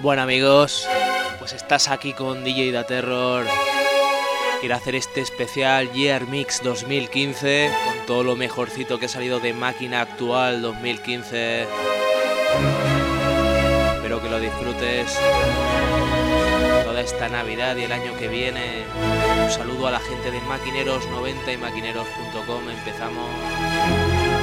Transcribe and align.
Bueno 0.00 0.22
amigos, 0.22 0.86
pues 1.38 1.52
estás 1.52 1.88
aquí 1.88 2.12
con 2.12 2.44
DJ 2.44 2.72
Da 2.72 2.84
Terror. 2.84 3.46
Quiero 4.60 4.76
hacer 4.76 4.94
este 4.94 5.20
especial 5.20 5.90
Year 5.92 6.26
Mix 6.26 6.62
2015 6.62 7.70
con 7.84 8.06
todo 8.06 8.22
lo 8.22 8.36
mejorcito 8.36 8.98
que 8.98 9.06
ha 9.06 9.08
salido 9.08 9.40
de 9.40 9.52
máquina 9.52 10.00
actual 10.02 10.62
2015. 10.62 11.66
Espero 13.96 14.22
que 14.22 14.28
lo 14.28 14.38
disfrutes 14.40 15.18
esta 17.00 17.28
Navidad 17.28 17.76
y 17.76 17.82
el 17.84 17.92
año 17.92 18.16
que 18.16 18.28
viene. 18.28 18.84
Un 19.42 19.50
saludo 19.50 19.88
a 19.88 19.90
la 19.90 20.00
gente 20.00 20.30
de 20.30 20.40
Maquineros90 20.40 21.52
y 21.52 21.56
maquineros.com. 21.56 22.70
Empezamos. 22.70 24.33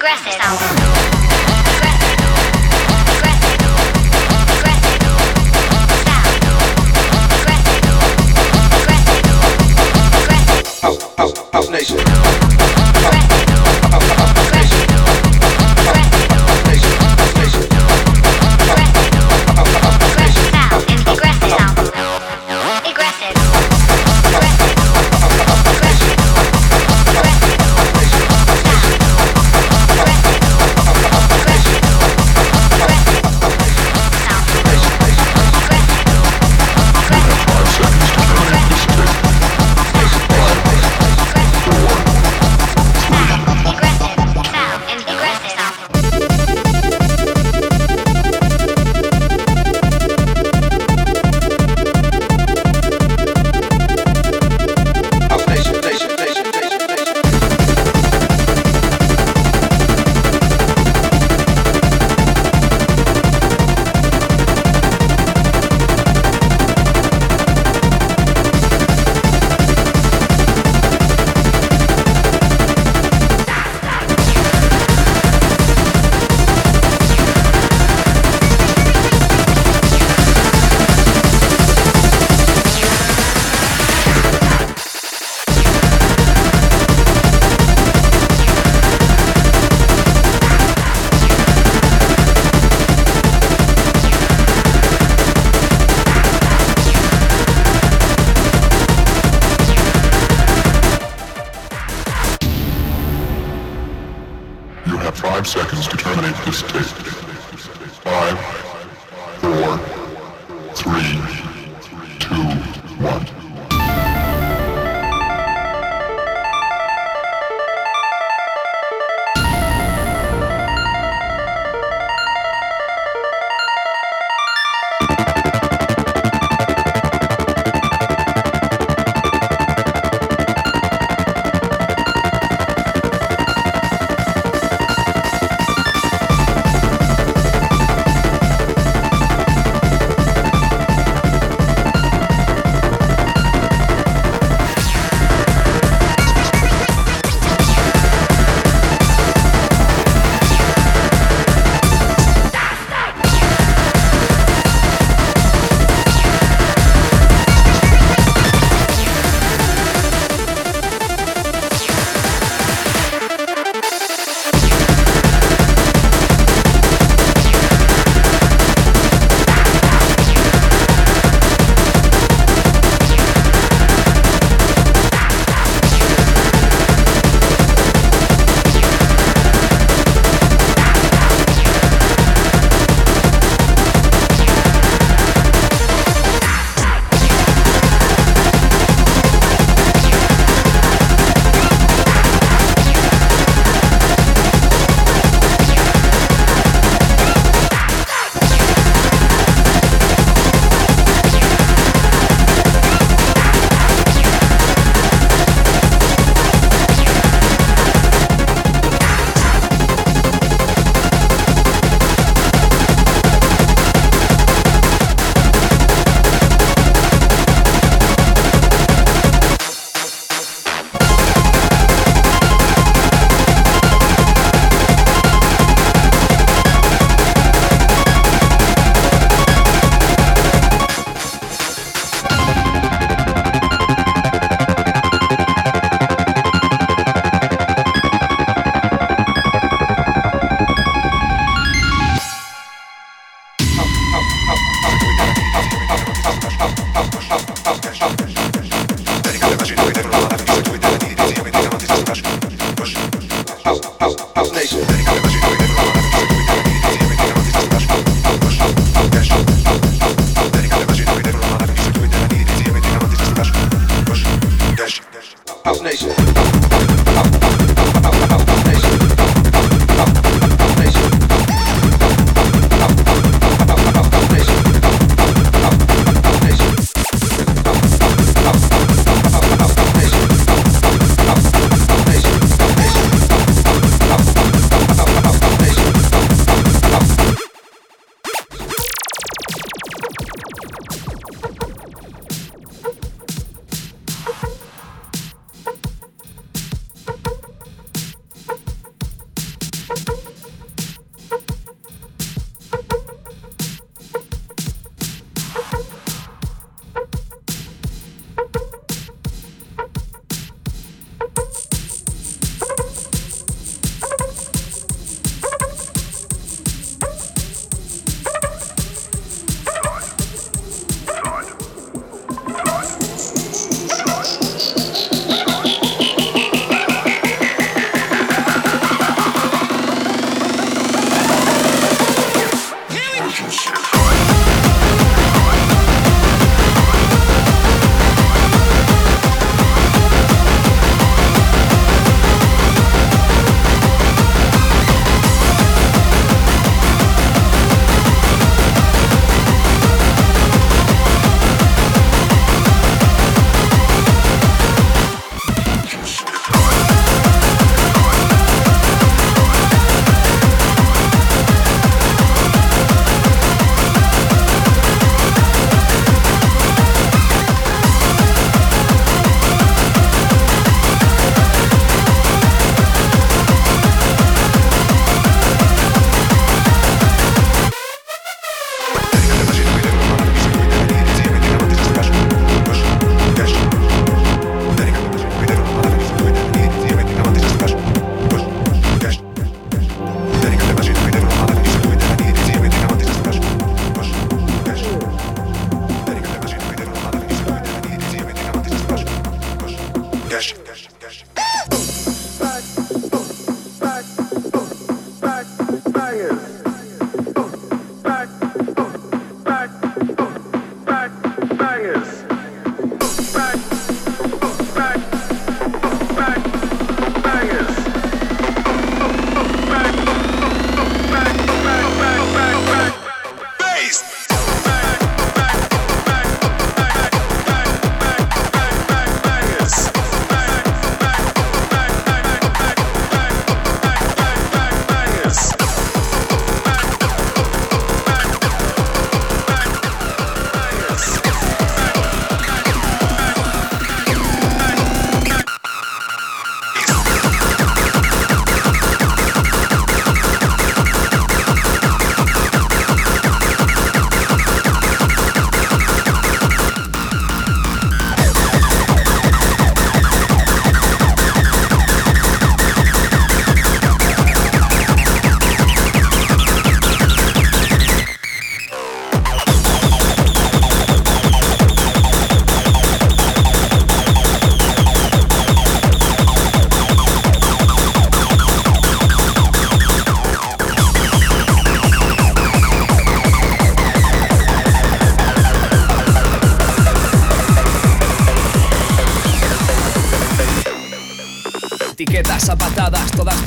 Progressive. 0.00 0.32
Progressive. 0.32 1.90
House, 10.80 11.14
house, 11.18 11.38
house 11.52 11.68
nation. 11.68 12.09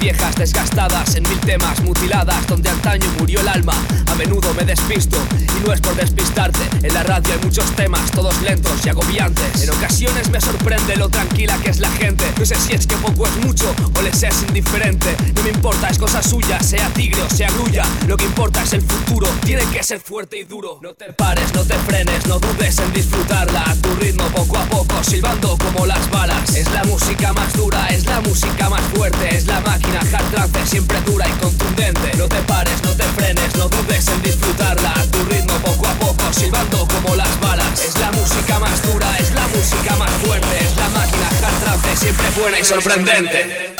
Viejas, 0.03 0.35
desgastadas 0.35 1.15
En 1.15 1.23
mil 1.23 1.39
temas, 1.39 1.81
mutiladas, 1.81 2.45
donde 2.47 2.69
antaño 2.69 3.09
murió 3.19 3.39
el 3.39 3.47
alma 3.47 3.73
A 4.13 4.15
menudo 4.15 4.53
me 4.53 4.63
despisto, 4.63 5.17
y 5.39 5.65
no 5.65 5.73
es 5.73 5.81
por 5.81 5.95
despistarte. 5.95 6.59
En 6.85 6.93
la 6.93 7.01
radio 7.01 7.33
hay 7.33 7.39
muchos 7.43 7.65
temas, 7.71 8.11
todos 8.11 8.39
lentos 8.43 8.85
y 8.85 8.89
agobiantes. 8.89 9.63
En 9.63 9.71
ocasiones 9.71 10.29
me 10.29 10.39
sorprende 10.39 10.95
lo 10.97 11.09
tranquila 11.09 11.57
que 11.63 11.71
es 11.71 11.79
la 11.79 11.89
gente. 11.89 12.23
No 12.37 12.45
sé 12.45 12.53
si 12.57 12.73
es 12.73 12.85
que 12.85 12.95
poco 12.97 13.25
es 13.25 13.35
mucho, 13.37 13.73
o 13.95 14.01
les 14.03 14.21
es 14.21 14.43
indiferente. 14.43 15.15
No 15.33 15.41
me 15.41 15.49
importa, 15.49 15.89
es 15.89 15.97
cosa 15.97 16.21
suya, 16.21 16.61
sea 16.61 16.89
tigre 16.89 17.23
o 17.23 17.29
sea 17.31 17.49
grulla. 17.53 17.87
Lo 18.07 18.15
que 18.15 18.25
importa 18.25 18.61
es 18.61 18.73
el 18.73 18.83
futuro, 18.83 19.27
tiene 19.45 19.65
que 19.65 19.81
ser 19.81 19.99
fuerte 19.99 20.37
y 20.37 20.43
duro. 20.43 20.77
No 20.83 20.93
te 20.93 21.11
pares, 21.13 21.51
no 21.55 21.63
te 21.63 21.73
frenes, 21.79 22.27
no 22.27 22.37
dudes 22.37 22.77
en 22.77 22.93
disfrutarla. 22.93 23.63
A 23.63 23.75
tu 23.77 23.95
ritmo 23.95 24.25
poco 24.25 24.59
a 24.59 24.65
poco, 24.65 25.03
silbando 25.03 25.57
como 25.57 25.87
las 25.87 26.07
balas. 26.11 26.55
Es 26.55 26.69
la 26.71 26.83
música 26.83 27.33
más 27.33 27.51
dura, 27.53 27.87
es 27.87 28.05
la 28.05 28.21
música 28.21 28.69
más 28.69 28.83
fuerte. 28.93 29.35
Es 29.35 29.47
la 29.47 29.59
máquina 29.61 30.01
hard 30.01 30.29
trance, 30.29 30.67
siempre 30.67 31.01
dura 31.01 31.27
y 31.27 31.31
contundente. 31.41 32.15
No 32.15 32.27
te 32.27 32.41
pares, 32.43 32.83
no 32.83 32.91
te 32.91 33.03
frenes, 33.03 33.55
no 33.55 33.67
dudes 33.69 34.02
en 34.07 34.21
disfrutarla. 34.21 34.91
A 34.91 35.03
tu 35.05 35.23
ritmo 35.25 35.53
poco 35.59 35.87
a 35.87 35.93
poco, 35.93 36.33
silbando 36.33 36.87
como 36.87 37.15
las 37.15 37.39
balas. 37.39 37.79
Es 37.79 37.97
la 37.99 38.11
música 38.11 38.59
más 38.59 38.81
dura, 38.83 39.17
es 39.19 39.31
la 39.33 39.47
música 39.47 39.95
más 39.97 40.11
fuerte. 40.23 40.59
Es 40.59 40.75
la 40.77 40.89
máquina 40.89 41.27
hard 41.27 41.97
siempre 41.97 42.29
buena 42.35 42.59
y 42.59 42.63
sorprendente 42.63 43.72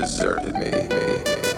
deserted 0.00 0.54
me. 0.54 0.70
me, 0.70 0.88
me. 0.88 1.49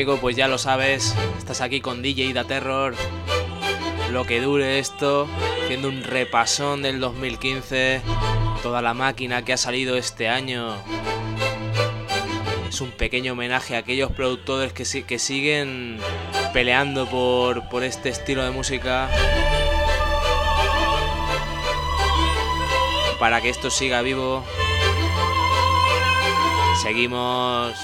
Amigo, 0.00 0.16
pues 0.16 0.34
ya 0.34 0.48
lo 0.48 0.56
sabes, 0.56 1.14
estás 1.36 1.60
aquí 1.60 1.82
con 1.82 2.00
DJ 2.00 2.32
Da 2.32 2.44
Terror. 2.44 2.94
Lo 4.10 4.24
que 4.24 4.40
dure 4.40 4.78
esto, 4.78 5.28
haciendo 5.62 5.88
un 5.88 6.02
repasón 6.02 6.80
del 6.80 7.00
2015, 7.00 8.00
toda 8.62 8.80
la 8.80 8.94
máquina 8.94 9.44
que 9.44 9.52
ha 9.52 9.58
salido 9.58 9.98
este 9.98 10.30
año. 10.30 10.74
Es 12.66 12.80
un 12.80 12.92
pequeño 12.92 13.34
homenaje 13.34 13.76
a 13.76 13.80
aquellos 13.80 14.10
productores 14.10 14.72
que, 14.72 15.18
siguen 15.18 15.98
peleando 16.54 17.06
por 17.06 17.84
este 17.84 18.08
estilo 18.08 18.42
de 18.42 18.52
música. 18.52 19.10
Para 23.18 23.42
que 23.42 23.50
esto 23.50 23.68
siga 23.68 24.00
vivo, 24.00 24.42
seguimos 26.82 27.76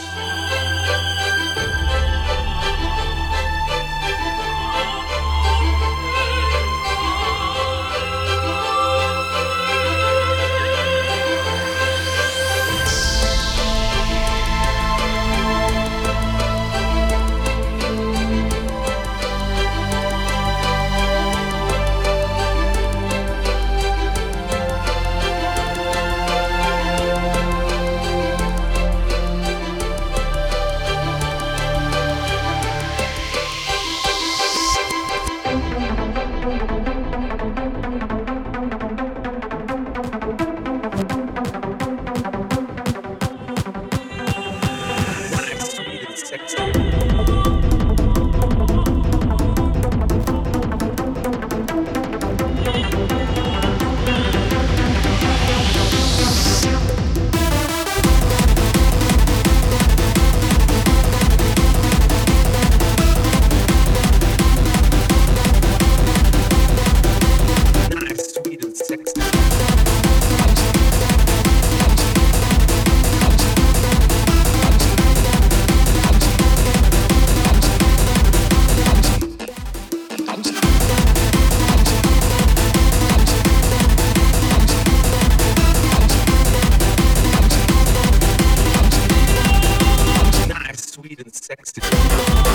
next. 91.59 92.46